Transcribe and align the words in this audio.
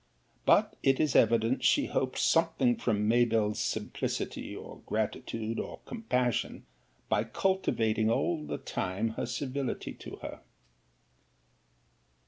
But 0.47 0.75
it 0.81 0.99
is 0.99 1.15
evident 1.15 1.63
she 1.63 1.85
hoped 1.85 2.17
something 2.17 2.75
from 2.75 3.07
Mabell's 3.07 3.59
simplicity, 3.59 4.55
or 4.55 4.81
gratitude, 4.87 5.59
or 5.59 5.79
compassion, 5.85 6.65
by 7.07 7.23
cultivating 7.23 8.09
all 8.09 8.43
the 8.43 8.57
time 8.57 9.09
her 9.09 9.27
civility 9.27 9.93
to 9.93 10.15
her. 10.23 10.41